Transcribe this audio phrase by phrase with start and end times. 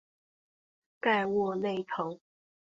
[0.99, 2.19] 盖沃纳滕。